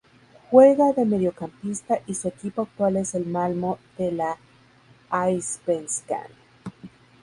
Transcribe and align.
Juega 0.49 0.93
de 0.93 1.05
Mediocampista 1.05 1.99
y 2.07 2.15
su 2.15 2.27
equipo 2.27 2.63
actual 2.63 2.97
es 2.97 3.13
el 3.13 3.27
Malmö 3.27 3.77
de 3.99 4.11
la 4.11 4.35
Allsvenskan. 5.11 6.31